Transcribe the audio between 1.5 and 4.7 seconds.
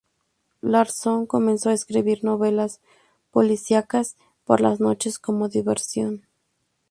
a escribir novelas policíacas por